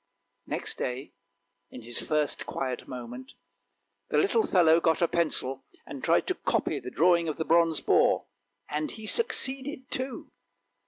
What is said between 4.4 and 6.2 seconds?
fellow got a pencil and